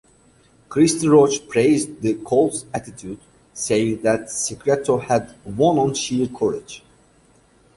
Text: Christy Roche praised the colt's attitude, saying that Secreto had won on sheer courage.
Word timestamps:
Christy 0.67 1.07
Roche 1.07 1.47
praised 1.47 2.01
the 2.01 2.15
colt's 2.15 2.65
attitude, 2.73 3.19
saying 3.53 4.01
that 4.01 4.31
Secreto 4.31 4.97
had 4.97 5.35
won 5.45 5.77
on 5.77 5.93
sheer 5.93 6.25
courage. 6.25 6.81